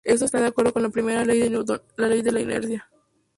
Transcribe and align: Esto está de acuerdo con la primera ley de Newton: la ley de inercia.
Esto 0.03 0.25
está 0.25 0.41
de 0.41 0.47
acuerdo 0.47 0.73
con 0.73 0.81
la 0.81 0.89
primera 0.89 1.23
ley 1.23 1.37
de 1.37 1.51
Newton: 1.51 1.79
la 1.97 2.07
ley 2.07 2.23
de 2.23 2.41
inercia. 2.41 2.89